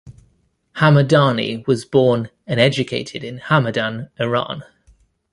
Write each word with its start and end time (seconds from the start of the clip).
Hamadani 0.77 1.63
was 1.67 1.85
born 1.85 2.31
and 2.47 2.59
educated 2.59 3.23
in 3.23 3.37
Hamadan, 3.37 4.09
Iran. 4.19 4.63